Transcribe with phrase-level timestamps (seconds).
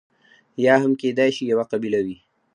[0.65, 2.17] یا هم کېدای شي یوه قبیله وي.